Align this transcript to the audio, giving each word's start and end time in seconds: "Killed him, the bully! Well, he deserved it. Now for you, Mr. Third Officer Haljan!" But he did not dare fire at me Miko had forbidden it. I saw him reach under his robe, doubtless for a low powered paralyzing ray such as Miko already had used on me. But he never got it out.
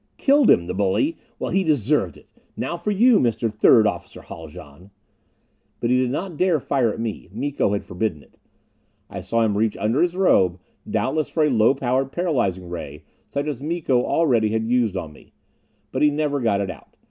"Killed 0.17 0.49
him, 0.49 0.65
the 0.65 0.73
bully! 0.73 1.15
Well, 1.37 1.51
he 1.51 1.63
deserved 1.63 2.17
it. 2.17 2.27
Now 2.57 2.75
for 2.75 2.89
you, 2.89 3.19
Mr. 3.19 3.53
Third 3.53 3.85
Officer 3.85 4.21
Haljan!" 4.23 4.89
But 5.79 5.91
he 5.91 5.97
did 5.99 6.09
not 6.09 6.37
dare 6.37 6.59
fire 6.59 6.91
at 6.91 6.99
me 6.99 7.29
Miko 7.31 7.73
had 7.73 7.83
forbidden 7.85 8.23
it. 8.23 8.39
I 9.11 9.21
saw 9.21 9.43
him 9.43 9.55
reach 9.55 9.77
under 9.77 10.01
his 10.01 10.15
robe, 10.17 10.59
doubtless 10.89 11.29
for 11.29 11.43
a 11.43 11.51
low 11.51 11.75
powered 11.75 12.11
paralyzing 12.11 12.67
ray 12.67 13.03
such 13.27 13.45
as 13.45 13.61
Miko 13.61 14.03
already 14.03 14.49
had 14.49 14.65
used 14.65 14.97
on 14.97 15.13
me. 15.13 15.33
But 15.91 16.01
he 16.01 16.09
never 16.09 16.39
got 16.39 16.61
it 16.61 16.71
out. 16.71 16.95